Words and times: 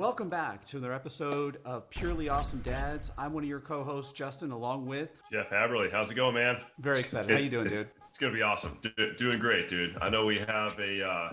Welcome 0.00 0.30
back 0.30 0.64
to 0.68 0.78
another 0.78 0.94
episode 0.94 1.58
of 1.66 1.90
Purely 1.90 2.30
Awesome 2.30 2.60
Dads. 2.60 3.12
I'm 3.18 3.34
one 3.34 3.42
of 3.42 3.48
your 3.50 3.60
co-hosts, 3.60 4.12
Justin, 4.12 4.50
along 4.50 4.86
with 4.86 5.20
Jeff 5.30 5.50
Haberly. 5.50 5.92
How's 5.92 6.10
it 6.10 6.14
going, 6.14 6.36
man? 6.36 6.56
Very 6.78 7.00
excited. 7.00 7.30
How 7.30 7.36
you 7.36 7.50
doing, 7.50 7.66
it's, 7.66 7.80
dude? 7.80 7.90
It's 8.08 8.16
gonna 8.16 8.32
be 8.32 8.40
awesome. 8.40 8.78
Do, 8.80 9.12
doing 9.18 9.38
great, 9.38 9.68
dude. 9.68 9.98
I 10.00 10.08
know 10.08 10.24
we 10.24 10.38
have 10.38 10.78
a 10.78 11.06
uh, 11.06 11.32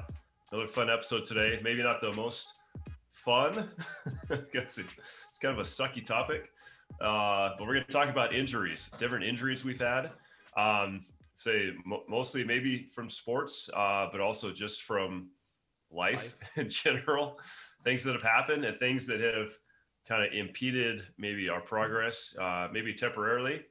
another 0.52 0.68
fun 0.68 0.90
episode 0.90 1.24
today. 1.24 1.62
Maybe 1.64 1.82
not 1.82 2.02
the 2.02 2.12
most 2.12 2.56
fun. 3.14 3.70
i 4.30 4.36
guess 4.52 4.78
it's 4.78 5.40
kind 5.42 5.58
of 5.58 5.60
a 5.60 5.70
sucky 5.70 6.06
topic, 6.06 6.50
uh, 7.00 7.52
but 7.58 7.66
we're 7.66 7.76
gonna 7.76 7.86
talk 7.86 8.10
about 8.10 8.36
injuries, 8.36 8.92
different 8.98 9.24
injuries 9.24 9.64
we've 9.64 9.80
had. 9.80 10.12
Um, 10.58 11.06
say 11.36 11.72
mo- 11.86 12.04
mostly 12.10 12.44
maybe 12.44 12.90
from 12.94 13.10
sports, 13.10 13.70
uh, 13.74 14.10
but 14.12 14.20
also 14.20 14.52
just 14.52 14.84
from 14.84 15.30
life, 15.90 16.36
life. 16.42 16.58
in 16.58 16.70
general, 16.70 17.40
things 17.84 18.04
that 18.04 18.14
have 18.14 18.24
happened 18.24 18.66
and 18.66 18.78
things 18.78 19.06
that 19.08 19.20
have 19.20 19.52
kind 20.08 20.24
of 20.26 20.34
impeded 20.34 21.04
maybe 21.18 21.50
our 21.50 21.62
progress, 21.62 22.36
uh, 22.40 22.68
maybe 22.72 22.94
temporarily, 22.94 23.62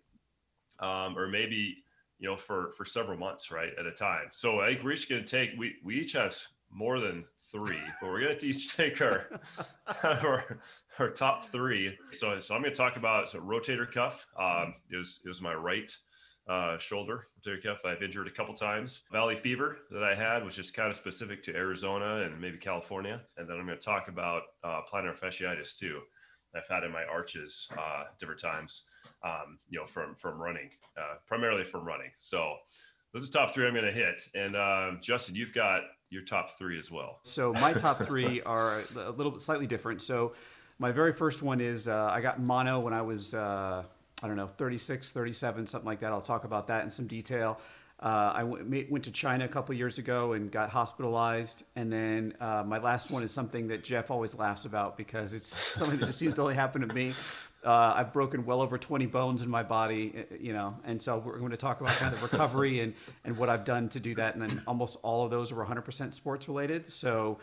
um, 0.81 1.17
or 1.17 1.27
maybe 1.29 1.77
you 2.19 2.29
know 2.29 2.37
for 2.37 2.73
for 2.73 2.85
several 2.85 3.19
months, 3.19 3.51
right, 3.51 3.73
at 3.79 3.87
a 3.87 3.93
time. 3.93 4.27
So 4.33 4.61
I 4.61 4.69
think 4.69 4.85
we're 4.85 4.93
each 4.93 5.09
going 5.09 5.25
to 5.25 5.29
take 5.29 5.51
we 5.59 5.77
we 5.83 5.97
each 5.97 6.17
have 6.17 6.37
more 6.71 7.01
than 7.01 7.25
three, 7.51 7.81
but 8.01 8.11
we're 8.11 8.21
going 8.21 8.39
to 8.39 8.47
each 8.47 8.77
take 8.77 9.01
our 9.01 9.41
our, 10.03 10.59
our 10.99 11.11
top 11.11 11.47
three. 11.47 11.97
So 12.13 12.41
so 12.41 12.55
I'm 12.55 12.63
going 12.63 12.73
to 12.73 12.79
talk 12.79 12.97
about 12.97 13.31
so 13.31 13.41
rotator 13.41 13.91
cuff. 13.91 14.27
Um, 14.39 14.75
it 14.91 14.97
was 14.97 15.21
my 15.41 15.55
right 15.55 15.95
uh, 16.49 16.79
shoulder 16.79 17.27
rotator 17.47 17.63
cuff 17.63 17.79
I've 17.85 18.03
injured 18.03 18.27
a 18.27 18.31
couple 18.31 18.55
times. 18.55 19.03
Valley 19.13 19.37
fever 19.37 19.79
that 19.91 20.03
I 20.03 20.15
had, 20.15 20.45
which 20.45 20.59
is 20.59 20.71
kind 20.71 20.91
of 20.91 20.97
specific 20.97 21.43
to 21.45 21.55
Arizona 21.55 22.23
and 22.23 22.41
maybe 22.41 22.59
California. 22.59 23.21
And 23.37 23.49
then 23.49 23.57
I'm 23.59 23.67
going 23.67 23.79
to 23.79 23.85
talk 23.85 24.09
about 24.09 24.43
uh, 24.65 24.81
plantar 24.91 25.19
fasciitis 25.19 25.77
too. 25.77 26.01
I've 26.55 26.69
had 26.69 26.85
in 26.85 26.93
my 26.93 27.05
arches 27.05 27.69
uh, 27.79 28.05
different 28.19 28.41
times, 28.41 28.85
um, 29.25 29.59
you 29.69 29.79
know, 29.79 29.87
from 29.87 30.15
from 30.15 30.41
running, 30.41 30.71
uh, 30.97 31.17
primarily 31.27 31.65
from 31.65 31.85
running. 31.85 32.11
So 32.17 32.57
those 33.13 33.29
are 33.29 33.33
top 33.33 33.53
three 33.53 33.67
I'm 33.67 33.75
going 33.75 33.85
to 33.85 33.93
hit. 33.93 34.23
And 34.35 34.57
um, 34.57 34.99
Justin, 35.03 35.35
you've 35.35 35.53
got 35.53 35.83
your 36.11 36.23
top 36.23 36.57
three 36.59 36.79
as 36.79 36.91
well. 36.91 37.21
So 37.25 37.53
my 37.55 37.73
top 37.73 38.05
three 38.05 38.41
are 38.47 38.85
a 38.97 39.11
little 39.11 39.33
bit 39.33 39.41
slightly 39.41 39.67
different. 39.67 40.01
So 40.01 40.35
my 40.79 40.93
very 40.93 41.13
first 41.13 41.43
one 41.43 41.61
is 41.61 41.89
uh, 41.89 42.11
I 42.13 42.21
got 42.21 42.41
mono 42.41 42.81
when 42.81 42.93
I 42.93 43.03
was 43.03 43.35
uh, 43.35 43.85
I 44.23 44.27
don't 44.27 44.37
know, 44.37 44.47
36, 44.47 45.13
37, 45.13 45.67
something 45.67 45.87
like 45.87 46.01
that. 46.01 46.13
I'll 46.13 46.23
talk 46.23 46.45
about 46.45 46.67
that 46.69 46.85
in 46.85 46.91
some 46.91 47.07
detail. 47.07 47.61
Uh, 47.99 48.33
I 48.35 48.41
w- 48.41 48.87
went 48.91 49.05
to 49.05 49.11
China 49.11 49.47
a 49.47 49.49
couple 49.49 49.75
years 49.75 49.99
ago 49.99 50.35
and 50.35 50.51
got 50.51 50.69
hospitalized. 50.71 51.65
And 51.77 51.91
then 51.93 52.35
uh, 52.41 52.63
my 52.67 52.79
last 52.79 53.11
one 53.11 53.23
is 53.23 53.33
something 53.33 53.69
that 53.69 53.85
Jeff 53.85 54.11
always 54.11 54.35
laughs 54.35 54.65
about 54.67 54.97
because 54.97 55.33
it's 55.33 55.59
something 55.77 55.99
that 55.99 56.07
just 56.07 56.19
seems 56.19 56.35
to 56.35 56.43
only 56.43 56.55
happen 56.55 56.87
to 56.87 56.93
me. 56.93 57.15
Uh, 57.65 57.95
I've 57.97 58.13
broken 58.13 58.45
well 58.45 58.61
over 58.61 58.79
20 58.79 59.07
bones 59.07 59.43
in 59.43 59.49
my 59.49 59.63
body, 59.63 60.13
uh, 60.17 60.35
you 60.39 60.53
know, 60.53 60.77
and 60.85 61.01
so 61.01 61.19
we're 61.19 61.39
going 61.39 61.51
to 61.51 61.57
talk 61.57 61.81
about 61.81 61.95
kind 61.95 62.15
of 62.15 62.23
recovery 62.23 62.81
and, 62.81 62.95
and 63.25 63.37
what 63.37 63.49
I've 63.49 63.65
done 63.65 63.89
to 63.89 63.99
do 63.99 64.15
that. 64.17 64.35
And 64.35 64.43
then 64.43 64.63
almost 64.67 64.99
all 65.03 65.25
of 65.25 65.31
those 65.31 65.51
are 65.51 65.57
100% 65.57 66.13
sports 66.13 66.49
related. 66.49 66.91
So 66.93 67.39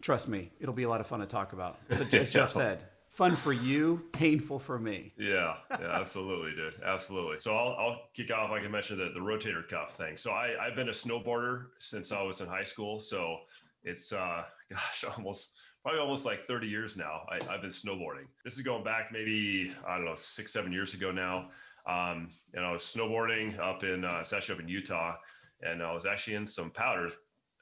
trust 0.00 0.28
me, 0.28 0.52
it'll 0.60 0.74
be 0.74 0.84
a 0.84 0.88
lot 0.88 1.00
of 1.00 1.06
fun 1.06 1.20
to 1.20 1.26
talk 1.26 1.54
about. 1.54 1.78
But 1.88 2.12
as 2.14 2.30
Jeff 2.30 2.52
said, 2.52 2.84
fun 3.14 3.36
for 3.36 3.52
you, 3.52 4.02
painful 4.12 4.58
for 4.58 4.78
me. 4.78 5.12
Yeah, 5.16 5.54
yeah, 5.70 5.90
absolutely, 5.92 6.50
dude, 6.50 6.74
absolutely. 6.84 7.38
So 7.38 7.54
I'll, 7.54 7.76
I'll 7.78 8.00
kick 8.12 8.32
off. 8.32 8.50
I 8.50 8.60
can 8.60 8.72
mention 8.72 8.98
the, 8.98 9.10
the 9.14 9.20
rotator 9.20 9.66
cuff 9.66 9.96
thing. 9.96 10.16
So 10.16 10.32
I, 10.32 10.54
I've 10.60 10.74
been 10.74 10.88
a 10.88 10.92
snowboarder 10.92 11.66
since 11.78 12.10
I 12.10 12.20
was 12.22 12.40
in 12.40 12.48
high 12.48 12.64
school. 12.64 12.98
So 12.98 13.38
it's, 13.84 14.12
uh, 14.12 14.42
gosh, 14.70 15.04
almost 15.16 15.50
probably 15.82 16.00
almost 16.00 16.24
like 16.24 16.46
30 16.48 16.66
years 16.66 16.96
now. 16.96 17.20
I, 17.30 17.52
have 17.52 17.62
been 17.62 17.70
snowboarding. 17.70 18.26
This 18.44 18.54
is 18.54 18.62
going 18.62 18.82
back 18.82 19.10
maybe 19.12 19.72
I 19.86 19.96
don't 19.96 20.06
know 20.06 20.16
six, 20.16 20.52
seven 20.52 20.72
years 20.72 20.94
ago 20.94 21.12
now. 21.12 21.50
Um, 21.86 22.30
and 22.52 22.64
I 22.64 22.72
was 22.72 22.82
snowboarding 22.82 23.58
up 23.60 23.84
in 23.84 24.04
uh, 24.04 24.18
it's 24.22 24.32
actually 24.32 24.54
up 24.54 24.62
in 24.62 24.68
Utah, 24.68 25.16
and 25.60 25.82
I 25.82 25.92
was 25.92 26.06
actually 26.06 26.36
in 26.36 26.46
some 26.46 26.70
powder, 26.70 27.10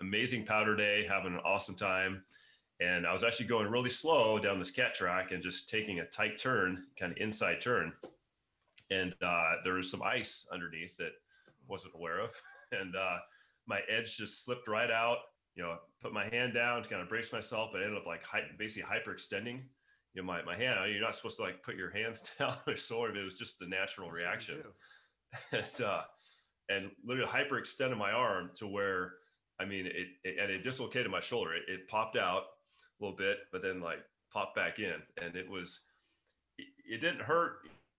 amazing 0.01 0.45
powder 0.45 0.77
day, 0.77 1.05
having 1.09 1.35
an 1.35 1.41
awesome 1.45 1.75
time 1.75 2.23
and 2.81 3.07
I 3.07 3.13
was 3.13 3.25
actually 3.25 3.47
going 3.47 3.69
really 3.69 3.91
slow 3.91 4.39
down 4.39 4.59
this 4.59 4.71
cat 4.71 4.95
track 4.95 5.31
and 5.31 5.43
just 5.43 5.69
taking 5.69 6.01
a 6.01 6.07
tight 6.07 6.39
turn, 6.39 6.85
kind 6.99 7.13
of 7.13 7.19
inside 7.19 7.61
turn. 7.61 7.93
And 8.91 9.15
uh, 9.23 9.53
there 9.65 9.75
was 9.75 9.91
some 9.91 10.03
ice 10.03 10.47
underneath 10.53 10.97
that 10.99 11.13
I 11.49 11.53
wasn't 11.69 11.95
aware 11.95 12.21
of. 12.21 12.31
And 12.73 12.97
uh, 12.97 13.19
my 13.67 13.81
edge 13.87 14.17
just 14.17 14.47
slipped 14.47 14.67
right 14.67 14.91
out. 14.91 15.19
You 15.57 15.63
know, 15.63 15.77
put 16.01 16.15
my 16.15 16.27
hand 16.29 16.55
down 16.55 16.83
to 16.83 16.89
kind 16.89 17.03
of 17.03 17.09
brace 17.11 17.31
myself, 17.31 17.69
but 17.71 17.83
I 17.83 17.85
ended 17.85 17.99
up 17.99 18.07
like 18.07 18.25
hy- 18.25 18.49
basically 18.59 18.89
hyperextending. 18.89 19.61
You 20.15 20.23
know, 20.23 20.27
my, 20.27 20.43
my 20.43 20.57
hand. 20.57 20.79
You're 20.91 21.03
not 21.03 21.15
supposed 21.15 21.37
to 21.37 21.43
like 21.43 21.63
put 21.63 21.77
your 21.77 21.91
hands 21.91 22.23
down 22.39 22.57
or 22.67 22.79
sword. 22.79 23.15
It 23.19 23.25
was 23.25 23.35
just 23.35 23.59
the 23.59 23.67
natural 23.67 24.11
reaction. 24.11 24.63
and 25.53 25.83
uh, 25.85 26.01
and 26.71 26.91
literally 27.05 27.31
hyperextended 27.31 27.99
my 27.99 28.13
arm 28.13 28.53
to 28.55 28.67
where 28.67 29.17
I 29.61 29.65
mean, 29.65 29.87
it, 29.87 30.09
it, 30.25 30.37
and 30.41 30.51
it 30.51 30.63
dislocated 30.63 31.11
my 31.11 31.21
shoulder. 31.21 31.55
It, 31.55 31.63
it, 31.69 31.89
popped 31.89 32.17
out 32.17 32.45
little 33.01 33.17
bit, 33.17 33.39
but 33.51 33.63
then 33.63 33.81
like 33.81 34.01
popped 34.33 34.57
back 34.57 34.79
in, 34.79 34.95
and 35.21 35.37
it 35.37 35.49
was 35.49 35.81
it, 36.59 37.01
didn't 37.01 37.23
hurt, 37.23 37.59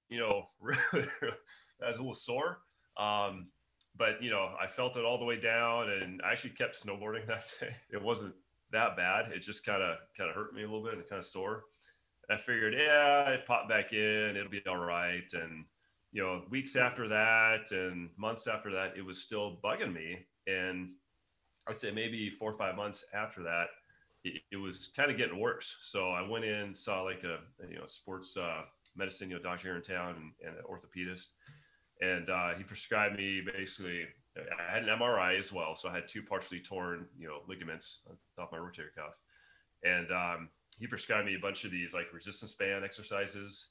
you 0.09 0.19
know. 0.19 0.45
I 0.93 1.87
was 1.87 1.97
a 1.97 2.01
little 2.01 2.13
sore, 2.13 2.59
um, 2.97 3.47
but 3.97 4.21
you 4.21 4.29
know 4.29 4.55
I 4.61 4.67
felt 4.67 4.97
it 4.97 5.05
all 5.05 5.17
the 5.17 5.25
way 5.25 5.39
down, 5.39 5.89
and 5.89 6.21
I 6.23 6.31
actually 6.31 6.51
kept 6.51 6.81
snowboarding 6.81 7.27
that 7.27 7.51
day. 7.59 7.75
It 7.91 8.01
wasn't 8.01 8.35
that 8.71 8.95
bad. 8.95 9.31
It 9.31 9.39
just 9.39 9.65
kind 9.65 9.81
of 9.81 9.97
kind 10.17 10.29
of 10.29 10.35
hurt 10.35 10.53
me 10.53 10.63
a 10.63 10.65
little 10.65 10.83
bit 10.83 10.93
and 10.93 11.07
kind 11.07 11.19
of 11.19 11.25
sore. 11.25 11.63
I 12.29 12.37
figured, 12.37 12.73
yeah, 12.73 13.29
it 13.31 13.45
popped 13.45 13.67
back 13.67 13.91
in, 13.91 14.37
it'll 14.37 14.49
be 14.49 14.65
all 14.65 14.77
right, 14.77 15.29
and 15.33 15.65
you 16.13 16.21
know, 16.21 16.43
weeks 16.49 16.75
after 16.75 17.07
that 17.07 17.71
and 17.71 18.09
months 18.17 18.47
after 18.47 18.71
that, 18.71 18.93
it 18.95 19.03
was 19.03 19.19
still 19.19 19.59
bugging 19.63 19.93
me. 19.93 20.19
And 20.45 20.91
I'd 21.67 21.75
say 21.75 21.91
maybe 21.91 22.29
four 22.29 22.51
or 22.51 22.57
five 22.57 22.75
months 22.75 23.03
after 23.13 23.41
that, 23.43 23.67
it, 24.23 24.41
it 24.51 24.57
was 24.57 24.91
kind 24.95 25.11
of 25.11 25.17
getting 25.17 25.39
worse. 25.39 25.77
So 25.81 26.09
I 26.09 26.27
went 26.27 26.45
in, 26.45 26.73
saw 26.75 27.01
like 27.01 27.23
a, 27.23 27.39
you 27.69 27.77
know, 27.77 27.85
sports 27.85 28.37
uh, 28.37 28.61
medicine, 28.95 29.29
you 29.29 29.35
know, 29.35 29.41
doctor 29.41 29.67
here 29.67 29.75
in 29.75 29.81
town 29.81 30.15
and, 30.15 30.47
and 30.47 30.57
an 30.57 30.63
orthopedist. 30.69 31.27
And 32.01 32.29
uh, 32.29 32.53
he 32.57 32.63
prescribed 32.63 33.17
me 33.17 33.41
basically, 33.41 34.05
I 34.37 34.73
had 34.73 34.83
an 34.83 34.97
MRI 34.97 35.39
as 35.39 35.51
well. 35.51 35.75
So 35.75 35.89
I 35.89 35.93
had 35.93 36.07
two 36.07 36.23
partially 36.23 36.59
torn, 36.59 37.05
you 37.17 37.27
know, 37.27 37.39
ligaments 37.47 37.99
on 38.09 38.17
top 38.35 38.53
of 38.53 38.59
my 38.59 38.65
rotator 38.65 38.93
cuff. 38.95 39.13
And 39.83 40.11
um, 40.11 40.49
he 40.77 40.87
prescribed 40.87 41.27
me 41.27 41.35
a 41.35 41.39
bunch 41.39 41.65
of 41.65 41.71
these 41.71 41.93
like 41.93 42.13
resistance 42.13 42.53
band 42.55 42.83
exercises, 42.83 43.67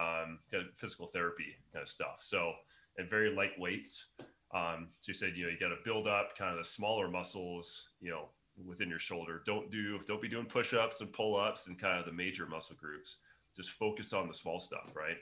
um, 0.00 0.38
kind 0.50 0.64
of 0.64 0.74
physical 0.76 1.08
therapy 1.08 1.56
kind 1.72 1.82
of 1.82 1.88
stuff. 1.88 2.18
So, 2.20 2.52
and 2.98 3.10
very 3.10 3.34
light 3.34 3.58
weights. 3.58 4.06
Um, 4.54 4.88
so 5.00 5.08
he 5.08 5.12
said, 5.12 5.32
you 5.36 5.44
know, 5.44 5.50
you 5.50 5.58
got 5.58 5.68
to 5.68 5.82
build 5.84 6.06
up 6.06 6.36
kind 6.38 6.52
of 6.52 6.58
the 6.58 6.68
smaller 6.68 7.08
muscles, 7.08 7.90
you 8.00 8.10
know, 8.10 8.28
within 8.64 8.88
your 8.88 8.98
shoulder. 8.98 9.42
Don't 9.44 9.70
do 9.70 9.98
don't 10.06 10.22
be 10.22 10.28
doing 10.28 10.46
push-ups 10.46 11.00
and 11.00 11.12
pull-ups 11.12 11.66
and 11.66 11.78
kind 11.78 11.98
of 11.98 12.06
the 12.06 12.12
major 12.12 12.46
muscle 12.46 12.76
groups. 12.80 13.18
Just 13.54 13.70
focus 13.70 14.12
on 14.12 14.28
the 14.28 14.34
small 14.34 14.60
stuff, 14.60 14.90
right? 14.94 15.16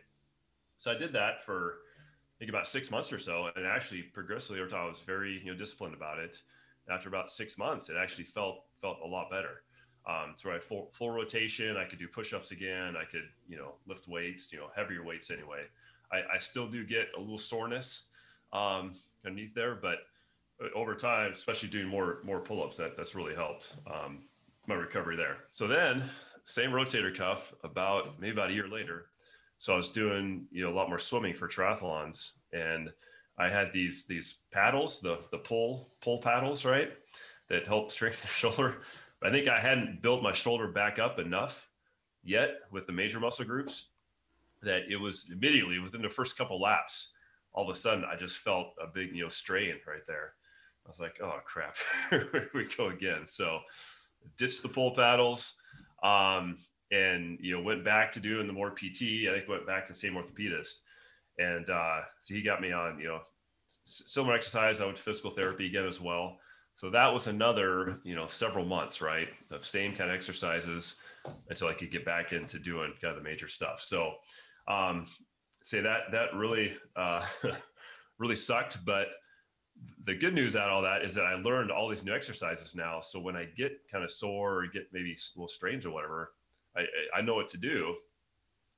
So 0.78 0.90
I 0.90 0.94
did 0.96 1.12
that 1.14 1.44
for 1.44 1.78
I 2.36 2.38
think 2.38 2.48
about 2.48 2.68
six 2.68 2.90
months 2.90 3.12
or 3.12 3.18
so, 3.18 3.48
and 3.54 3.66
actually 3.66 4.02
progressively 4.02 4.60
over 4.60 4.70
time, 4.70 4.86
I 4.86 4.88
was 4.88 5.00
very 5.00 5.40
you 5.44 5.52
know 5.52 5.58
disciplined 5.58 5.94
about 5.94 6.18
it. 6.18 6.40
After 6.90 7.08
about 7.08 7.30
six 7.30 7.56
months, 7.56 7.88
it 7.88 7.96
actually 7.96 8.24
felt 8.24 8.64
felt 8.80 8.98
a 9.02 9.06
lot 9.06 9.30
better. 9.30 9.62
Um, 10.06 10.34
so 10.36 10.50
I 10.50 10.58
full, 10.58 10.90
full 10.92 11.10
rotation. 11.10 11.78
I 11.78 11.84
could 11.86 11.98
do 11.98 12.06
push-ups 12.06 12.50
again. 12.50 12.94
I 12.96 13.04
could 13.04 13.28
you 13.48 13.56
know 13.56 13.74
lift 13.86 14.06
weights, 14.08 14.52
you 14.52 14.58
know 14.58 14.68
heavier 14.74 15.04
weights 15.04 15.30
anyway. 15.30 15.64
I, 16.12 16.34
I 16.34 16.38
still 16.38 16.66
do 16.66 16.84
get 16.84 17.08
a 17.16 17.20
little 17.20 17.38
soreness 17.38 18.04
um, 18.52 18.94
underneath 19.25 19.54
there, 19.54 19.75
but 19.75 20.00
over 20.74 20.94
time, 20.94 21.32
especially 21.32 21.68
doing 21.68 21.88
more 21.88 22.18
more 22.24 22.40
pull-ups, 22.40 22.76
that 22.76 22.96
that's 22.96 23.14
really 23.14 23.34
helped 23.34 23.74
um, 23.92 24.24
my 24.66 24.74
recovery 24.74 25.16
there. 25.16 25.38
So 25.50 25.66
then, 25.66 26.02
same 26.44 26.70
rotator 26.70 27.14
cuff 27.14 27.52
about 27.64 28.18
maybe 28.20 28.32
about 28.32 28.50
a 28.50 28.54
year 28.54 28.68
later. 28.68 29.06
So 29.58 29.74
I 29.74 29.76
was 29.76 29.90
doing 29.90 30.46
you 30.50 30.64
know 30.64 30.72
a 30.72 30.76
lot 30.76 30.88
more 30.88 30.98
swimming 30.98 31.34
for 31.34 31.48
triathlons, 31.48 32.32
and 32.52 32.90
I 33.38 33.48
had 33.48 33.72
these 33.72 34.06
these 34.06 34.40
paddles, 34.52 35.00
the 35.00 35.20
the 35.30 35.38
pull 35.38 35.90
pull 36.00 36.18
paddles, 36.18 36.64
right, 36.64 36.92
that 37.48 37.66
help 37.66 37.90
strengthen 37.90 38.28
the 38.28 38.28
shoulder. 38.34 38.82
I 39.22 39.30
think 39.30 39.48
I 39.48 39.58
hadn't 39.58 40.02
built 40.02 40.22
my 40.22 40.32
shoulder 40.32 40.68
back 40.68 40.98
up 40.98 41.18
enough 41.18 41.70
yet 42.22 42.56
with 42.70 42.86
the 42.86 42.92
major 42.92 43.20
muscle 43.20 43.44
groups 43.44 43.88
that 44.62 44.82
it 44.90 44.96
was 44.96 45.28
immediately 45.32 45.78
within 45.78 46.02
the 46.02 46.08
first 46.08 46.36
couple 46.36 46.60
laps 46.60 47.12
all 47.54 47.68
of 47.68 47.74
a 47.74 47.78
sudden 47.78 48.04
I 48.04 48.16
just 48.16 48.38
felt 48.38 48.74
a 48.82 48.86
big 48.86 49.14
you 49.14 49.22
know 49.22 49.28
strain 49.28 49.76
right 49.86 50.06
there 50.06 50.34
I 50.84 50.88
was 50.88 51.00
like, 51.00 51.19
oh 51.22 51.38
crap, 51.44 51.76
here 52.10 52.50
we 52.54 52.66
go 52.76 52.88
again. 52.88 53.26
So 53.26 53.60
ditched 54.36 54.62
the 54.62 54.69
pull 54.69 54.94
paddles 54.94 55.54
um, 56.02 56.58
and, 56.90 57.38
you 57.40 57.56
know, 57.56 57.62
went 57.62 57.84
back 57.84 58.12
to 58.12 58.20
doing 58.20 58.46
the 58.46 58.52
more 58.52 58.70
PT. 58.70 59.28
I 59.28 59.34
think 59.34 59.48
went 59.48 59.66
back 59.66 59.86
to 59.86 59.92
the 59.92 59.98
same 59.98 60.14
orthopedist. 60.14 60.75
And 61.38 61.69
uh, 61.69 62.02
so 62.20 62.34
he 62.34 62.42
got 62.42 62.60
me 62.60 62.72
on, 62.72 62.98
you 62.98 63.08
know, 63.08 63.20
similar 63.84 64.34
exercise. 64.34 64.81
I 64.81 64.84
went 64.84 64.96
to 64.96 65.02
physical 65.02 65.31
therapy 65.31 65.66
again 65.66 65.86
as 65.86 66.00
well. 66.00 66.38
So 66.75 66.90
that 66.90 67.12
was 67.12 67.28
another, 67.28 68.00
you 68.04 68.14
know, 68.14 68.26
several 68.26 68.64
months, 68.64 69.00
right, 69.00 69.28
of 69.50 69.64
same 69.64 69.94
kind 69.94 70.10
of 70.10 70.16
exercises 70.16 70.96
until 71.48 71.69
I 71.69 71.75
could 71.75 71.90
get 71.90 72.04
back 72.04 72.32
into 72.32 72.58
doing 72.58 72.92
kind 73.00 73.16
of 73.16 73.22
the 73.22 73.28
major 73.28 73.48
stuff. 73.48 73.80
So, 73.80 74.14
um, 74.69 75.06
say 75.62 75.80
that 75.80 76.12
that 76.12 76.34
really 76.34 76.75
uh, 76.96 77.25
really 78.19 78.37
sucked, 78.37 78.84
but 78.84 79.06
the 80.05 80.15
good 80.15 80.35
news 80.35 80.56
out 80.56 80.69
of 80.69 80.75
all 80.75 80.82
that 80.82 81.05
is 81.05 81.15
that 81.15 81.25
I 81.25 81.35
learned 81.35 81.71
all 81.71 81.88
these 81.88 82.05
new 82.05 82.15
exercises 82.15 82.75
now. 82.75 83.00
So 83.00 83.19
when 83.19 83.37
I 83.37 83.47
get 83.56 83.81
kind 83.91 84.05
of 84.05 84.12
sore 84.12 84.59
or 84.59 84.67
get 84.67 84.88
maybe 84.93 85.12
a 85.12 85.38
little 85.38 85.49
strange 85.49 85.87
or 85.87 85.91
whatever, 85.91 86.32
I, 86.76 86.85
I 87.17 87.21
know 87.23 87.35
what 87.35 87.49
to 87.49 87.56
do 87.56 87.97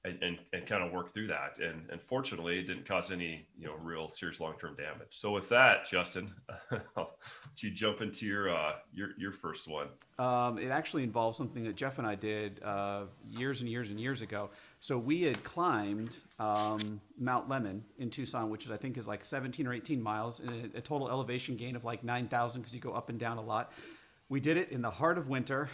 and, 0.07 0.23
and, 0.23 0.39
and 0.53 0.67
kind 0.67 0.85
of 0.85 0.93
work 0.93 1.13
through 1.13 1.27
that. 1.29 1.59
And, 1.59 1.83
and 1.91 2.01
fortunately, 2.01 2.61
it 2.61 2.67
didn't 2.67 2.87
cause 2.87 3.11
any, 3.11 3.47
you 3.59 3.67
know, 3.67 3.75
real 3.83 4.11
serious 4.11 4.41
long-term 4.41 4.77
damage. 4.77 5.09
So 5.11 5.33
with 5.33 5.49
that, 5.49 5.87
Justin, 5.87 6.33
you 7.57 7.71
jump 7.71 8.01
into 8.03 8.25
your, 8.27 8.55
uh, 8.55 8.75
your, 8.93 9.11
your 9.19 9.33
first 9.33 9.67
one. 9.67 9.89
Um, 10.19 10.59
it 10.59 10.69
actually 10.69 11.03
involves 11.03 11.37
something 11.37 11.65
that 11.65 11.75
Jeff 11.75 11.99
and 11.99 12.07
I 12.07 12.15
did 12.15 12.63
uh, 12.63 13.05
years 13.29 13.63
and 13.63 13.71
years 13.71 13.91
and 13.91 13.99
years 13.99 14.23
ago. 14.23 14.51
So 14.81 14.99
we 14.99 15.23
had 15.23 15.43
climbed 15.43 16.17
um, 16.39 17.01
Mount 17.19 17.49
Lemmon 17.49 17.81
in 17.99 18.11
Tucson, 18.11 18.51
which 18.51 18.67
is, 18.67 18.71
I 18.71 18.77
think 18.77 18.97
is 18.99 19.09
like 19.09 19.25
17 19.25 19.67
or 19.67 19.73
18 19.73 20.01
miles, 20.01 20.41
and 20.41 20.51
a, 20.75 20.79
a 20.79 20.81
total 20.81 21.09
elevation 21.09 21.57
gain 21.57 21.77
of 21.77 21.85
like 21.85 22.05
9,000 22.05 22.61
because 22.61 22.75
you 22.75 22.81
go 22.81 22.93
up 22.93 23.09
and 23.09 23.19
down 23.19 23.39
a 23.39 23.43
lot. 23.43 23.73
We 24.29 24.41
did 24.41 24.57
it 24.57 24.71
in 24.71 24.83
the 24.83 24.91
heart 24.91 25.19
of 25.19 25.29
winter. 25.29 25.69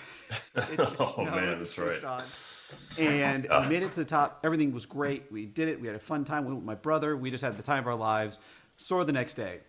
oh 0.56 1.24
man, 1.24 1.58
that's 1.58 1.76
right. 1.78 2.24
And 2.98 3.46
we 3.62 3.68
made 3.68 3.82
it 3.82 3.90
to 3.92 3.96
the 3.96 4.04
top. 4.04 4.40
Everything 4.44 4.72
was 4.72 4.86
great. 4.86 5.24
We 5.30 5.46
did 5.46 5.68
it. 5.68 5.80
We 5.80 5.86
had 5.86 5.96
a 5.96 6.00
fun 6.00 6.24
time. 6.24 6.44
We 6.44 6.48
went 6.48 6.58
with 6.58 6.66
my 6.66 6.74
brother. 6.74 7.16
We 7.16 7.30
just 7.30 7.42
had 7.42 7.56
the 7.56 7.62
time 7.62 7.80
of 7.80 7.86
our 7.86 7.94
lives. 7.94 8.38
Sore 8.76 9.04
the 9.04 9.12
next 9.12 9.34
day. 9.34 9.60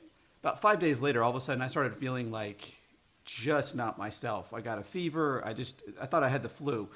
About 0.41 0.61
five 0.61 0.79
days 0.79 0.99
later, 0.99 1.23
all 1.23 1.29
of 1.29 1.35
a 1.35 1.41
sudden, 1.41 1.61
I 1.61 1.67
started 1.67 1.95
feeling 1.95 2.31
like 2.31 2.81
just 3.23 3.75
not 3.75 3.97
myself. 3.97 4.53
I 4.53 4.59
got 4.61 4.79
a 4.79 4.83
fever. 4.83 5.41
I 5.45 5.53
just, 5.53 5.83
I 6.01 6.05
thought 6.05 6.23
I 6.23 6.29
had 6.29 6.43
the 6.43 6.49
flu. 6.49 6.89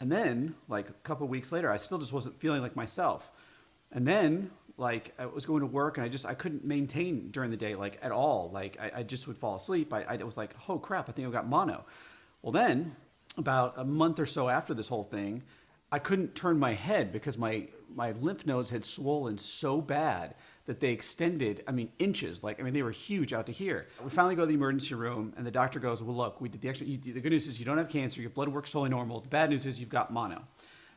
And 0.00 0.10
then, 0.10 0.54
like 0.68 0.88
a 0.88 0.94
couple 1.04 1.28
weeks 1.28 1.52
later, 1.52 1.70
I 1.70 1.76
still 1.76 1.98
just 1.98 2.12
wasn't 2.12 2.40
feeling 2.40 2.62
like 2.62 2.74
myself. 2.74 3.30
And 3.92 4.06
then, 4.06 4.50
like 4.80 5.12
I 5.18 5.26
was 5.26 5.44
going 5.44 5.60
to 5.60 5.66
work 5.66 5.98
and 5.98 6.04
I 6.04 6.08
just 6.08 6.24
I 6.24 6.34
couldn't 6.34 6.64
maintain 6.64 7.30
during 7.30 7.50
the 7.50 7.56
day 7.56 7.74
like 7.74 7.98
at 8.02 8.10
all. 8.10 8.50
Like 8.52 8.78
I, 8.80 9.00
I 9.00 9.02
just 9.02 9.28
would 9.28 9.36
fall 9.36 9.54
asleep. 9.56 9.92
I, 9.92 10.04
I 10.04 10.16
was 10.24 10.38
like, 10.38 10.54
oh 10.68 10.78
crap, 10.78 11.08
I 11.08 11.12
think 11.12 11.28
I 11.28 11.30
got 11.30 11.46
mono. 11.46 11.84
Well, 12.42 12.52
then 12.52 12.96
about 13.36 13.74
a 13.76 13.84
month 13.84 14.18
or 14.18 14.26
so 14.26 14.48
after 14.48 14.72
this 14.74 14.88
whole 14.88 15.04
thing, 15.04 15.42
I 15.92 15.98
couldn't 15.98 16.34
turn 16.34 16.58
my 16.58 16.72
head 16.72 17.12
because 17.12 17.36
my 17.36 17.68
my 17.94 18.12
lymph 18.12 18.46
nodes 18.46 18.70
had 18.70 18.84
swollen 18.84 19.36
so 19.36 19.80
bad 19.80 20.34
that 20.66 20.80
they 20.80 20.90
extended, 20.90 21.64
I 21.66 21.72
mean, 21.72 21.90
inches. 21.98 22.42
Like, 22.42 22.60
I 22.60 22.62
mean, 22.62 22.74
they 22.74 22.82
were 22.82 22.90
huge 22.90 23.32
out 23.32 23.46
to 23.46 23.52
here. 23.52 23.88
We 24.02 24.10
finally 24.10 24.36
go 24.36 24.42
to 24.42 24.46
the 24.46 24.54
emergency 24.54 24.94
room, 24.94 25.32
and 25.36 25.46
the 25.46 25.50
doctor 25.50 25.80
goes, 25.80 26.02
Well, 26.02 26.16
look, 26.16 26.40
we 26.40 26.48
did 26.48 26.60
the 26.60 26.68
extra. 26.68 26.86
You, 26.86 26.98
the 26.98 27.20
good 27.20 27.32
news 27.32 27.48
is 27.48 27.58
you 27.58 27.66
don't 27.66 27.78
have 27.78 27.88
cancer, 27.88 28.20
your 28.20 28.30
blood 28.30 28.48
work's 28.48 28.70
totally 28.70 28.90
normal. 28.90 29.20
The 29.20 29.28
bad 29.28 29.50
news 29.50 29.66
is 29.66 29.80
you've 29.80 29.88
got 29.88 30.12
mono. 30.12 30.44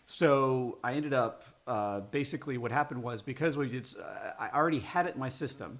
So 0.05 0.79
I 0.83 0.93
ended 0.93 1.13
up 1.13 1.43
uh, 1.65 2.01
basically 2.01 2.57
what 2.57 2.71
happened 2.71 3.01
was 3.01 3.21
because 3.21 3.55
we 3.55 3.69
did, 3.69 3.87
uh, 4.01 4.31
I 4.37 4.49
already 4.49 4.79
had 4.79 5.05
it 5.05 5.13
in 5.15 5.19
my 5.19 5.29
system. 5.29 5.79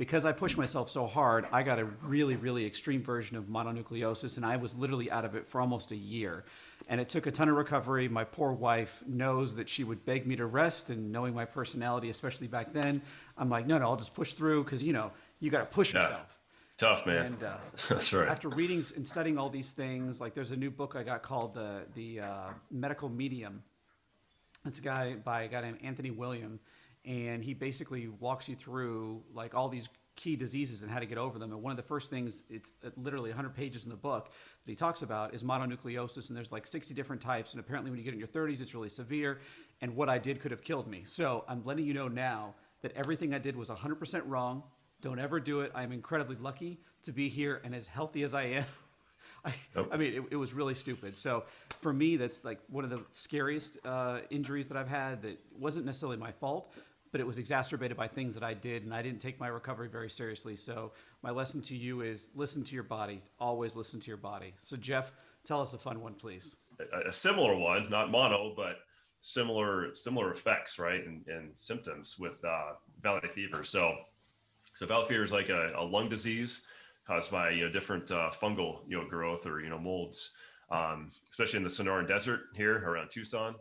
Because 0.00 0.24
I 0.24 0.32
pushed 0.32 0.56
myself 0.56 0.88
so 0.88 1.06
hard, 1.06 1.44
I 1.52 1.62
got 1.62 1.78
a 1.78 1.84
really, 1.84 2.34
really 2.34 2.64
extreme 2.64 3.02
version 3.02 3.36
of 3.36 3.44
mononucleosis, 3.44 4.38
and 4.38 4.46
I 4.46 4.56
was 4.56 4.74
literally 4.74 5.10
out 5.10 5.26
of 5.26 5.34
it 5.34 5.46
for 5.46 5.60
almost 5.60 5.90
a 5.90 5.94
year. 5.94 6.44
And 6.88 7.02
it 7.02 7.10
took 7.10 7.26
a 7.26 7.30
ton 7.30 7.50
of 7.50 7.56
recovery. 7.56 8.08
My 8.08 8.24
poor 8.24 8.50
wife 8.52 9.02
knows 9.06 9.54
that 9.56 9.68
she 9.68 9.84
would 9.84 10.06
beg 10.06 10.26
me 10.26 10.36
to 10.36 10.46
rest, 10.46 10.88
and 10.88 11.12
knowing 11.12 11.34
my 11.34 11.44
personality, 11.44 12.08
especially 12.08 12.46
back 12.46 12.72
then, 12.72 13.02
I'm 13.36 13.50
like, 13.50 13.66
no, 13.66 13.76
no, 13.76 13.88
I'll 13.88 13.96
just 13.98 14.14
push 14.14 14.32
through 14.32 14.64
because 14.64 14.82
you 14.82 14.94
know 14.94 15.10
you 15.38 15.50
got 15.50 15.60
to 15.60 15.66
push 15.66 15.92
Yeah. 15.92 16.00
yourself. 16.04 16.38
Tough, 16.78 17.04
man. 17.04 17.26
And 17.26 17.42
uh, 17.44 17.56
That's 17.90 18.10
right. 18.14 18.26
after 18.26 18.48
reading 18.48 18.82
and 18.96 19.06
studying 19.06 19.36
all 19.36 19.50
these 19.50 19.72
things, 19.72 20.18
like 20.18 20.32
there's 20.32 20.50
a 20.50 20.56
new 20.56 20.70
book 20.70 20.96
I 20.96 21.02
got 21.02 21.22
called 21.22 21.52
the 21.52 21.82
the 21.94 22.20
uh, 22.20 22.48
Medical 22.70 23.10
Medium. 23.10 23.62
It's 24.64 24.78
a 24.78 24.82
guy 24.82 25.16
by 25.16 25.42
a 25.42 25.48
guy 25.48 25.60
named 25.60 25.80
Anthony 25.84 26.10
William, 26.10 26.58
and 27.04 27.42
he 27.42 27.54
basically 27.54 28.08
walks 28.08 28.48
you 28.48 28.56
through 28.56 29.22
like 29.34 29.54
all 29.54 29.68
these 29.68 29.88
key 30.16 30.36
diseases 30.36 30.82
and 30.82 30.90
how 30.90 30.98
to 30.98 31.06
get 31.06 31.16
over 31.16 31.38
them. 31.38 31.50
And 31.50 31.62
one 31.62 31.70
of 31.70 31.76
the 31.76 31.82
first 31.82 32.10
things, 32.10 32.42
it's 32.50 32.74
uh, 32.84 32.90
literally 32.96 33.30
100 33.30 33.54
pages 33.54 33.84
in 33.84 33.90
the 33.90 33.96
book 33.96 34.26
that 34.62 34.70
he 34.70 34.76
talks 34.76 35.02
about 35.02 35.34
is 35.34 35.42
mononucleosis, 35.42 36.28
and 36.28 36.36
there's 36.36 36.52
like 36.52 36.66
60 36.66 36.92
different 36.92 37.22
types. 37.22 37.52
And 37.52 37.60
apparently, 37.60 37.90
when 37.90 37.98
you 37.98 38.04
get 38.04 38.12
in 38.12 38.18
your 38.18 38.28
30s, 38.28 38.60
it's 38.60 38.74
really 38.74 38.88
severe. 38.88 39.40
And 39.80 39.96
what 39.96 40.08
I 40.08 40.18
did 40.18 40.40
could 40.40 40.50
have 40.50 40.62
killed 40.62 40.86
me. 40.86 41.04
So 41.06 41.44
I'm 41.48 41.62
letting 41.64 41.86
you 41.86 41.94
know 41.94 42.08
now 42.08 42.54
that 42.82 42.92
everything 42.96 43.34
I 43.34 43.38
did 43.38 43.56
was 43.56 43.70
100% 43.70 44.22
wrong. 44.26 44.62
Don't 45.00 45.18
ever 45.18 45.40
do 45.40 45.60
it. 45.60 45.72
I'm 45.74 45.92
incredibly 45.92 46.36
lucky 46.36 46.80
to 47.04 47.12
be 47.12 47.28
here 47.30 47.62
and 47.64 47.74
as 47.74 47.88
healthy 47.88 48.22
as 48.22 48.34
I 48.34 48.42
am. 48.42 48.64
I, 49.44 49.52
Nope. 49.74 49.88
I 49.92 49.96
mean, 49.96 50.14
it, 50.14 50.22
it 50.32 50.36
was 50.36 50.52
really 50.52 50.74
stupid. 50.74 51.16
So 51.16 51.44
for 51.80 51.92
me, 51.92 52.16
that's 52.16 52.44
like 52.44 52.60
one 52.68 52.84
of 52.84 52.90
the 52.90 53.02
scariest 53.10 53.78
uh, 53.84 54.20
injuries 54.30 54.68
that 54.68 54.76
I've 54.76 54.88
had. 54.88 55.22
That 55.22 55.38
wasn't 55.58 55.86
necessarily 55.86 56.16
my 56.16 56.32
fault, 56.32 56.72
but 57.12 57.20
it 57.20 57.26
was 57.26 57.38
exacerbated 57.38 57.96
by 57.96 58.08
things 58.08 58.34
that 58.34 58.42
I 58.42 58.54
did, 58.54 58.84
and 58.84 58.94
I 58.94 59.02
didn't 59.02 59.20
take 59.20 59.40
my 59.40 59.48
recovery 59.48 59.88
very 59.88 60.10
seriously. 60.10 60.56
So 60.56 60.92
my 61.22 61.30
lesson 61.30 61.62
to 61.62 61.76
you 61.76 62.02
is 62.02 62.30
listen 62.34 62.62
to 62.64 62.74
your 62.74 62.84
body. 62.84 63.22
Always 63.38 63.76
listen 63.76 64.00
to 64.00 64.08
your 64.08 64.16
body. 64.16 64.54
So 64.58 64.76
Jeff, 64.76 65.14
tell 65.44 65.60
us 65.60 65.72
a 65.72 65.78
fun 65.78 66.00
one, 66.00 66.14
please. 66.14 66.56
a, 66.92 67.08
a 67.08 67.12
similar 67.12 67.56
one, 67.56 67.88
not 67.90 68.10
mono, 68.10 68.52
but 68.56 68.78
similar 69.20 69.94
similar 69.94 70.32
effects, 70.32 70.78
right, 70.78 71.06
and, 71.06 71.26
and 71.26 71.50
symptoms 71.54 72.18
with 72.18 72.42
uh, 72.44 72.72
valley 73.02 73.20
fever. 73.34 73.64
So, 73.64 73.94
so 74.74 74.86
valley 74.86 75.06
fever 75.06 75.22
is 75.22 75.32
like 75.32 75.48
a, 75.48 75.72
a 75.76 75.84
lung 75.84 76.08
disease 76.08 76.62
caused 77.10 77.32
by 77.32 77.50
you 77.50 77.64
know 77.64 77.70
different 77.70 78.08
uh, 78.12 78.30
fungal 78.30 78.82
you 78.86 78.96
know 78.96 79.08
growth 79.08 79.44
or 79.44 79.60
you 79.60 79.68
know 79.68 79.78
molds, 79.78 80.30
um, 80.70 81.10
especially 81.28 81.56
in 81.56 81.64
the 81.64 81.68
Sonoran 81.68 82.06
Desert 82.06 82.42
here 82.54 82.78
around 82.86 83.10
Tucson. 83.10 83.56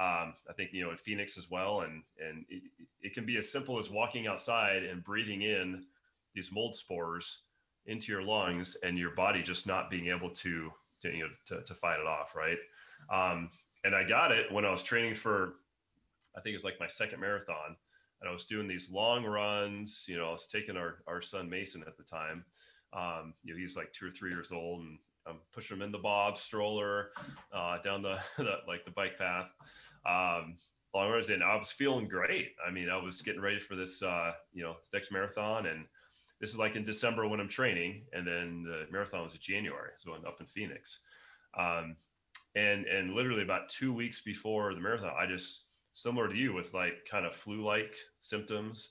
Um, 0.00 0.34
I 0.48 0.52
think 0.56 0.70
you 0.72 0.84
know 0.84 0.90
in 0.90 0.96
Phoenix 0.96 1.38
as 1.38 1.48
well, 1.48 1.82
and 1.82 2.02
and 2.20 2.44
it, 2.48 2.62
it 3.00 3.14
can 3.14 3.24
be 3.24 3.36
as 3.36 3.50
simple 3.50 3.78
as 3.78 3.88
walking 3.88 4.26
outside 4.26 4.82
and 4.82 5.04
breathing 5.04 5.42
in 5.42 5.84
these 6.34 6.50
mold 6.50 6.74
spores 6.74 7.42
into 7.86 8.10
your 8.10 8.22
lungs, 8.22 8.76
and 8.82 8.98
your 8.98 9.14
body 9.14 9.42
just 9.44 9.66
not 9.66 9.90
being 9.90 10.08
able 10.08 10.30
to 10.30 10.70
to 11.02 11.08
you 11.08 11.20
know 11.20 11.30
to, 11.46 11.62
to 11.62 11.74
fight 11.74 12.00
it 12.00 12.06
off, 12.06 12.34
right? 12.34 12.58
Um, 13.12 13.50
and 13.84 13.94
I 13.94 14.02
got 14.02 14.32
it 14.32 14.50
when 14.50 14.64
I 14.64 14.72
was 14.72 14.82
training 14.82 15.14
for, 15.14 15.54
I 16.36 16.40
think 16.40 16.52
it 16.52 16.56
was 16.56 16.64
like 16.64 16.80
my 16.80 16.88
second 16.88 17.20
marathon, 17.20 17.76
and 18.20 18.28
I 18.28 18.32
was 18.32 18.44
doing 18.44 18.66
these 18.66 18.90
long 18.90 19.24
runs. 19.24 20.04
You 20.08 20.18
know, 20.18 20.30
I 20.30 20.32
was 20.32 20.48
taking 20.48 20.76
our 20.76 20.96
our 21.06 21.22
son 21.22 21.48
Mason 21.48 21.84
at 21.86 21.96
the 21.96 22.02
time. 22.02 22.44
Um, 22.92 23.34
you 23.42 23.54
know, 23.54 23.60
he's 23.60 23.76
like 23.76 23.92
two 23.92 24.06
or 24.06 24.10
three 24.10 24.30
years 24.30 24.52
old, 24.52 24.80
and 24.80 24.98
I'm 25.26 25.36
pushing 25.52 25.76
him 25.76 25.82
in 25.82 25.92
the 25.92 25.98
bob 25.98 26.38
stroller 26.38 27.10
uh, 27.52 27.78
down 27.82 28.02
the, 28.02 28.18
the 28.38 28.56
like 28.66 28.84
the 28.84 28.90
bike 28.90 29.18
path. 29.18 29.50
Um, 30.06 30.56
long 30.94 31.10
runs, 31.10 31.28
and 31.28 31.42
I 31.42 31.56
was 31.56 31.70
feeling 31.70 32.08
great. 32.08 32.52
I 32.66 32.70
mean, 32.70 32.88
I 32.88 32.96
was 32.96 33.22
getting 33.22 33.40
ready 33.40 33.58
for 33.58 33.76
this, 33.76 34.02
uh, 34.02 34.32
you 34.52 34.62
know, 34.62 34.76
next 34.92 35.12
marathon, 35.12 35.66
and 35.66 35.84
this 36.40 36.50
is 36.50 36.58
like 36.58 36.76
in 36.76 36.84
December 36.84 37.26
when 37.28 37.40
I'm 37.40 37.48
training, 37.48 38.02
and 38.12 38.26
then 38.26 38.64
the 38.64 38.86
marathon 38.90 39.22
was 39.22 39.32
in 39.34 39.40
January, 39.40 39.90
so 39.96 40.14
I'm 40.14 40.24
up 40.24 40.40
in 40.40 40.46
Phoenix. 40.46 41.00
Um, 41.58 41.96
and 42.54 42.86
and 42.86 43.14
literally 43.14 43.42
about 43.42 43.68
two 43.68 43.92
weeks 43.92 44.20
before 44.22 44.74
the 44.74 44.80
marathon, 44.80 45.12
I 45.18 45.26
just 45.26 45.66
similar 45.92 46.28
to 46.28 46.36
you 46.36 46.52
with 46.52 46.74
like 46.74 47.06
kind 47.10 47.26
of 47.26 47.34
flu-like 47.34 47.94
symptoms, 48.20 48.90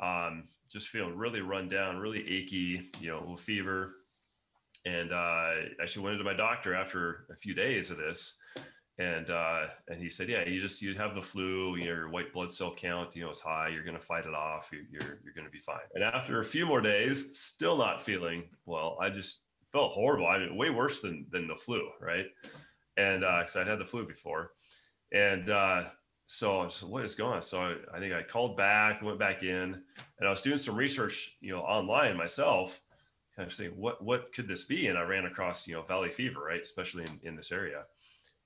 um, 0.00 0.48
just 0.70 0.88
feeling 0.88 1.16
really 1.16 1.40
run 1.40 1.68
down, 1.68 1.96
really 1.98 2.20
achy, 2.28 2.90
you 3.00 3.08
know, 3.08 3.18
a 3.18 3.20
little 3.20 3.36
fever, 3.36 3.96
and 4.84 5.12
uh, 5.12 5.52
actually 5.82 6.04
went 6.04 6.14
into 6.14 6.24
my 6.24 6.34
doctor 6.34 6.74
after 6.74 7.26
a 7.30 7.36
few 7.36 7.54
days 7.54 7.90
of 7.90 7.98
this, 7.98 8.34
and 8.98 9.30
uh, 9.30 9.66
and 9.88 10.00
he 10.00 10.08
said, 10.08 10.28
yeah, 10.28 10.46
you 10.46 10.60
just 10.60 10.82
you 10.82 10.94
have 10.94 11.14
the 11.14 11.22
flu, 11.22 11.76
your 11.76 12.08
white 12.08 12.32
blood 12.32 12.52
cell 12.52 12.74
count, 12.74 13.14
you 13.14 13.24
know, 13.24 13.30
is 13.30 13.40
high. 13.40 13.68
You're 13.68 13.84
to 13.96 14.02
fight 14.02 14.26
it 14.26 14.34
off. 14.34 14.70
You're 14.72 14.82
you're, 14.90 15.20
you're 15.22 15.34
to 15.46 15.50
be 15.50 15.60
fine. 15.60 15.80
And 15.94 16.02
after 16.02 16.40
a 16.40 16.44
few 16.44 16.66
more 16.66 16.80
days, 16.80 17.38
still 17.38 17.76
not 17.76 18.02
feeling 18.02 18.44
well. 18.64 18.96
I 19.00 19.10
just 19.10 19.42
felt 19.72 19.92
horrible. 19.92 20.26
I 20.26 20.38
mean, 20.38 20.56
way 20.56 20.70
worse 20.70 21.00
than 21.00 21.26
than 21.30 21.46
the 21.46 21.56
flu, 21.56 21.88
right? 22.00 22.26
And 22.96 23.20
because 23.20 23.56
I'd 23.56 23.66
had 23.66 23.78
the 23.78 23.84
flu 23.84 24.06
before, 24.06 24.52
and 25.12 25.50
uh, 25.50 25.84
so 26.26 26.60
I 26.60 26.64
was, 26.64 26.82
what 26.82 27.04
is 27.04 27.14
going 27.14 27.34
on? 27.34 27.42
So 27.42 27.76
I, 27.94 27.98
think 27.98 28.12
I 28.12 28.22
called 28.22 28.56
back, 28.56 29.00
went 29.02 29.18
back 29.18 29.42
in, 29.42 29.80
and 30.18 30.28
I 30.28 30.30
was 30.30 30.42
doing 30.42 30.58
some 30.58 30.74
research, 30.74 31.36
you 31.40 31.52
know, 31.52 31.60
online 31.60 32.16
myself, 32.16 32.80
kind 33.36 33.46
of 33.46 33.54
saying 33.54 33.72
what 33.76 34.02
what 34.02 34.32
could 34.34 34.48
this 34.48 34.64
be? 34.64 34.88
And 34.88 34.98
I 34.98 35.02
ran 35.02 35.26
across, 35.26 35.68
you 35.68 35.74
know, 35.74 35.82
valley 35.82 36.10
fever, 36.10 36.40
right, 36.40 36.62
especially 36.62 37.04
in, 37.04 37.20
in 37.22 37.36
this 37.36 37.52
area. 37.52 37.84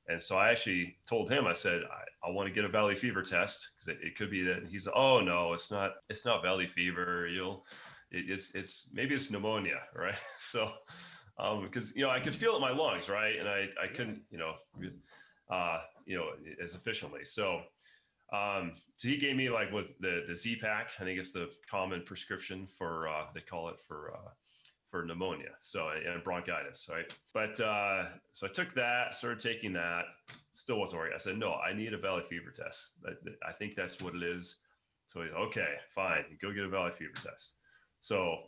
And 0.09 0.21
so 0.23 0.37
I 0.37 0.51
actually 0.51 0.97
told 1.09 1.31
him, 1.31 1.47
I 1.47 1.53
said, 1.53 1.83
I, 1.85 2.29
I 2.29 2.33
want 2.33 2.49
to 2.49 2.55
get 2.55 2.65
a 2.65 2.69
valley 2.69 2.97
fever 2.97 3.23
test 3.23 3.69
because 3.77 3.97
it, 3.97 4.07
it 4.07 4.17
could 4.17 4.31
be 4.31 4.43
that. 4.43 4.67
He's, 4.69 4.89
oh 4.95 5.21
no, 5.21 5.53
it's 5.53 5.71
not, 5.71 5.93
it's 6.09 6.25
not 6.25 6.43
valley 6.43 6.67
fever. 6.67 7.29
You'll, 7.29 7.65
it, 8.11 8.25
it's, 8.29 8.55
it's 8.55 8.91
maybe 8.93 9.15
it's 9.15 9.31
pneumonia, 9.31 9.81
right? 9.95 10.17
So, 10.39 10.73
um, 11.39 11.63
because 11.63 11.95
you 11.97 12.03
know 12.03 12.11
I 12.11 12.21
could 12.21 12.35
feel 12.35 12.53
it 12.53 12.57
in 12.57 12.61
my 12.61 12.73
lungs, 12.73 13.09
right, 13.09 13.39
and 13.39 13.49
I, 13.49 13.69
I 13.83 13.87
couldn't, 13.87 14.21
you 14.31 14.37
know, 14.37 14.55
uh, 15.51 15.81
you 16.07 16.17
know, 16.17 16.31
as 16.63 16.75
efficiently. 16.75 17.25
So, 17.25 17.61
um, 18.33 18.73
so 18.97 19.09
he 19.09 19.17
gave 19.17 19.37
me 19.37 19.51
like 19.51 19.73
with 19.73 19.99
the 20.01 20.25
the 20.29 20.37
Z 20.37 20.57
pack. 20.57 20.91
I 21.01 21.05
think 21.05 21.19
it's 21.19 21.33
the 21.33 21.51
common 21.71 22.03
prescription 22.05 22.69
for 22.79 23.09
uh, 23.09 23.27
they 23.35 23.41
call 23.41 23.69
it 23.69 23.81
for 23.81 24.13
uh, 24.15 24.31
for 24.91 25.05
pneumonia. 25.05 25.51
So 25.61 25.89
and 25.89 26.23
bronchitis, 26.23 26.89
right? 26.91 27.13
But 27.33 27.59
uh, 27.61 28.07
so 28.33 28.47
I 28.47 28.51
took 28.51 28.75
that, 28.75 29.15
started 29.15 29.41
taking 29.41 29.73
that, 29.75 30.05
still 30.53 30.79
wasn't 30.79 31.01
working. 31.01 31.15
I 31.15 31.19
said, 31.19 31.39
no, 31.39 31.55
I 31.55 31.73
need 31.73 31.95
a 31.95 31.99
valley 31.99 32.23
fever 32.29 32.51
test. 32.51 32.89
I 33.47 33.53
think 33.53 33.77
that's 33.77 34.03
what 34.03 34.15
it 34.15 34.23
is. 34.23 34.57
So 35.07 35.23
he's 35.23 35.33
okay, 35.33 35.75
fine, 35.95 36.25
go 36.41 36.53
get 36.53 36.65
a 36.65 36.69
valley 36.69 36.93
fever 36.93 37.15
test. 37.15 37.55
So 38.01 38.39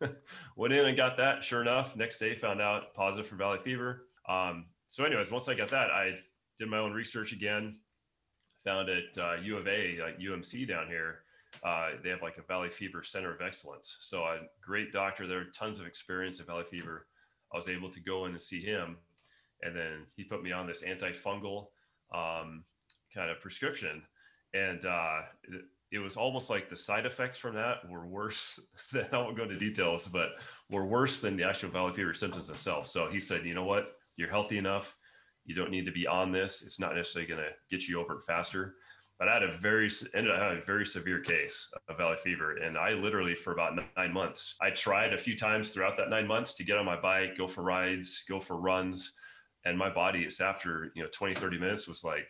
went 0.56 0.74
in 0.74 0.86
and 0.86 0.96
got 0.96 1.16
that. 1.16 1.42
Sure 1.42 1.62
enough, 1.62 1.96
next 1.96 2.18
day 2.18 2.34
found 2.34 2.60
out 2.60 2.94
positive 2.94 3.28
for 3.28 3.36
valley 3.36 3.58
fever. 3.58 4.06
Um, 4.28 4.66
so, 4.88 5.04
anyways, 5.04 5.32
once 5.32 5.48
I 5.48 5.54
got 5.54 5.68
that, 5.68 5.90
I 5.90 6.18
did 6.58 6.68
my 6.68 6.78
own 6.78 6.92
research 6.92 7.32
again. 7.32 7.76
Found 8.64 8.88
at 8.88 9.18
uh, 9.18 9.36
U 9.42 9.56
of 9.56 9.68
A, 9.68 9.98
like 10.02 10.18
UMC 10.18 10.66
down 10.66 10.88
here, 10.88 11.20
uh, 11.64 11.90
they 12.02 12.10
have 12.10 12.22
like 12.22 12.38
a 12.38 12.42
valley 12.42 12.68
fever 12.68 13.02
center 13.02 13.32
of 13.32 13.40
excellence. 13.40 13.96
So, 14.00 14.24
a 14.24 14.40
great 14.60 14.92
doctor 14.92 15.26
there, 15.26 15.44
tons 15.44 15.78
of 15.78 15.86
experience 15.86 16.40
in 16.40 16.46
valley 16.46 16.64
fever. 16.64 17.06
I 17.52 17.56
was 17.56 17.68
able 17.68 17.90
to 17.90 18.00
go 18.00 18.26
in 18.26 18.32
and 18.32 18.42
see 18.42 18.60
him, 18.60 18.96
and 19.62 19.74
then 19.74 20.06
he 20.16 20.24
put 20.24 20.42
me 20.42 20.52
on 20.52 20.66
this 20.66 20.82
antifungal 20.82 21.68
um, 22.12 22.64
kind 23.14 23.30
of 23.30 23.40
prescription. 23.40 24.02
And 24.54 24.84
uh, 24.84 25.20
it 25.92 25.98
was 25.98 26.16
almost 26.16 26.50
like 26.50 26.68
the 26.68 26.76
side 26.76 27.06
effects 27.06 27.38
from 27.38 27.54
that 27.54 27.88
were 27.88 28.06
worse 28.06 28.60
than 28.92 29.06
I 29.12 29.18
won't 29.18 29.36
go 29.36 29.44
into 29.44 29.56
details, 29.56 30.06
but 30.06 30.30
were 30.70 30.86
worse 30.86 31.20
than 31.20 31.36
the 31.36 31.44
actual 31.44 31.70
valley 31.70 31.92
fever 31.92 32.14
symptoms 32.14 32.48
themselves. 32.48 32.90
So 32.90 33.08
he 33.08 33.20
said, 33.20 33.44
you 33.44 33.54
know 33.54 33.64
what, 33.64 33.96
you're 34.16 34.30
healthy 34.30 34.58
enough. 34.58 34.96
You 35.44 35.54
don't 35.54 35.70
need 35.70 35.86
to 35.86 35.92
be 35.92 36.06
on 36.06 36.32
this. 36.32 36.62
It's 36.62 36.80
not 36.80 36.94
necessarily 36.94 37.28
going 37.28 37.40
to 37.40 37.50
get 37.70 37.86
you 37.88 38.00
over 38.00 38.14
it 38.14 38.24
faster. 38.26 38.74
But 39.18 39.28
I 39.28 39.34
had 39.34 39.42
a 39.44 39.52
very 39.52 39.88
ended 40.14 40.32
up 40.32 40.38
having 40.38 40.58
a 40.58 40.64
very 40.64 40.84
severe 40.84 41.20
case 41.20 41.70
of 41.88 41.96
valley 41.96 42.16
fever, 42.16 42.56
and 42.56 42.76
I 42.76 42.90
literally 42.90 43.34
for 43.34 43.54
about 43.54 43.78
nine 43.96 44.12
months. 44.12 44.56
I 44.60 44.70
tried 44.70 45.14
a 45.14 45.18
few 45.18 45.34
times 45.34 45.70
throughout 45.70 45.96
that 45.96 46.10
nine 46.10 46.26
months 46.26 46.52
to 46.54 46.64
get 46.64 46.76
on 46.76 46.84
my 46.84 47.00
bike, 47.00 47.38
go 47.38 47.46
for 47.48 47.62
rides, 47.62 48.24
go 48.28 48.40
for 48.40 48.56
runs, 48.56 49.12
and 49.64 49.78
my 49.78 49.88
body 49.88 50.24
is 50.24 50.40
after 50.40 50.92
you 50.94 51.02
know 51.02 51.08
20, 51.14 51.34
30 51.34 51.58
minutes 51.58 51.88
was 51.88 52.04
like 52.04 52.28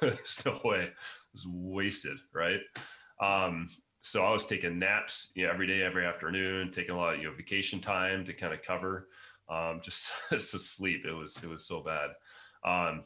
still 0.24 0.60
away 0.62 0.90
was 1.32 1.46
wasted, 1.48 2.18
right? 2.32 2.60
Um, 3.20 3.68
so 4.00 4.24
I 4.24 4.32
was 4.32 4.44
taking 4.44 4.78
naps 4.78 5.32
you 5.34 5.44
know, 5.44 5.52
every 5.52 5.66
day, 5.66 5.82
every 5.82 6.04
afternoon, 6.06 6.70
taking 6.70 6.94
a 6.94 6.98
lot 6.98 7.14
of 7.14 7.20
you 7.20 7.28
know 7.28 7.34
vacation 7.34 7.80
time 7.80 8.24
to 8.24 8.32
kind 8.32 8.52
of 8.52 8.62
cover 8.62 9.08
um, 9.48 9.80
just 9.84 10.12
to 10.30 10.38
sleep. 10.40 11.04
It 11.06 11.12
was 11.12 11.36
it 11.42 11.48
was 11.48 11.64
so 11.64 11.82
bad. 11.82 12.10
Um, 12.64 13.04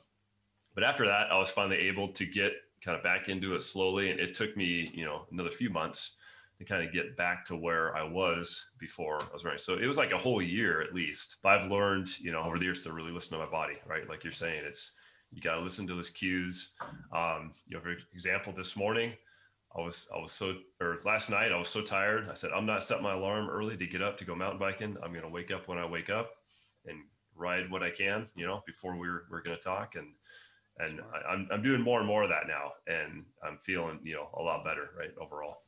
but 0.75 0.85
after 0.85 1.07
that, 1.07 1.33
I 1.33 1.39
was 1.39 1.51
finally 1.51 1.79
able 1.89 2.09
to 2.13 2.27
get 2.27 2.53
kind 2.85 2.97
of 2.97 3.03
back 3.03 3.29
into 3.29 3.55
it 3.55 3.63
slowly, 3.63 4.11
and 4.11 4.21
it 4.21 4.35
took 4.35 4.57
me 4.57 4.91
you 4.95 5.05
know 5.05 5.23
another 5.33 5.51
few 5.51 5.71
months 5.71 6.17
to 6.59 6.65
kind 6.65 6.87
of 6.87 6.93
get 6.93 7.17
back 7.19 7.45
to 7.45 7.55
where 7.57 7.95
I 7.95 8.03
was 8.03 8.71
before 8.79 9.21
I 9.21 9.33
was 9.33 9.45
running. 9.45 9.59
So 9.59 9.75
it 9.75 9.87
was 9.87 9.99
like 9.99 10.13
a 10.13 10.19
whole 10.19 10.41
year 10.41 10.81
at 10.81 10.95
least. 10.95 11.37
But 11.43 11.59
I've 11.59 11.71
learned 11.71 12.19
you 12.19 12.33
know 12.33 12.43
over 12.43 12.59
the 12.59 12.65
years 12.65 12.83
to 12.85 12.93
really 12.93 13.13
listen 13.13 13.39
to 13.39 13.45
my 13.45 13.51
body, 13.51 13.77
right? 13.87 14.09
Like 14.09 14.25
you're 14.25 14.33
saying, 14.33 14.63
it's 14.67 14.93
you 15.33 15.43
got 15.43 15.57
to 15.57 15.61
listen 15.61 15.87
to 15.87 15.95
those 15.95 16.11
cues. 16.11 16.73
Um, 17.13 17.53
you 17.67 17.77
know, 17.77 17.83
for 17.83 17.95
example, 18.15 18.53
this 18.57 18.77
morning, 18.77 19.13
I 19.77 19.81
was 19.81 20.09
I 20.15 20.19
was 20.19 20.33
so 20.33 20.55
or 20.81 20.99
last 21.05 21.31
night 21.31 21.53
I 21.53 21.59
was 21.59 21.69
so 21.69 21.83
tired. 21.83 22.29
I 22.31 22.35
said 22.35 22.51
I'm 22.53 22.67
not 22.67 22.85
setting 22.85 23.03
my 23.03 23.15
alarm 23.15 23.51
early 23.51 23.77
to 23.77 23.87
get 23.87 24.03
up 24.03 24.19
to 24.19 24.25
go 24.25 24.35
mountain 24.35 24.59
biking. 24.59 24.97
I'm 25.03 25.13
gonna 25.13 25.29
wake 25.29 25.51
up 25.51 25.69
when 25.69 25.79
I 25.79 25.87
wake 25.87 26.11
up 26.11 26.31
and 26.87 27.05
ride 27.35 27.71
what 27.71 27.83
I 27.83 27.91
can, 27.91 28.29
you 28.35 28.47
know, 28.47 28.63
before 28.67 28.97
we're 28.97 29.25
we're 29.31 29.43
gonna 29.43 29.59
talk 29.59 29.95
and 29.95 30.15
and 30.79 31.01
I, 31.01 31.33
I'm 31.33 31.49
I'm 31.51 31.63
doing 31.63 31.81
more 31.83 31.99
and 31.99 32.07
more 32.09 32.23
of 32.23 32.31
that 32.31 32.47
now, 32.47 32.73
and 32.87 33.25
I'm 33.43 33.59
feeling 33.65 34.01
you 34.03 34.15
know 34.15 34.29
a 34.35 34.43
lot 34.43 34.65
better, 34.65 34.91
right 34.99 35.11
overall. 35.21 35.66